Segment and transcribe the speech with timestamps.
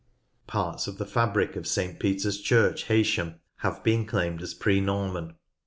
[0.47, 5.35] Parts of the fabric of St Peter's Church, Heysham, has been claimed as pre Norman.